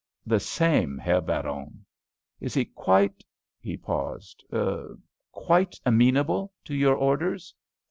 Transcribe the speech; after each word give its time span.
"The 0.25 0.39
same, 0.39 0.97
Herr 0.97 1.21
Baron." 1.21 1.85
"Is 2.39 2.55
he 2.55 2.65
quite"—he 2.65 3.77
paused—"er, 3.77 4.97
quite 5.31 5.79
amenable 5.85 6.51
to 6.65 6.73
your 6.75 6.95
orders?" 6.95 7.53